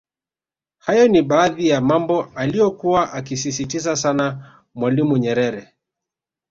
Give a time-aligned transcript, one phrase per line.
[0.77, 5.73] Hayo ni baadhi ya mambo aliyokua akisisitiza sana Mwalimu Nyerere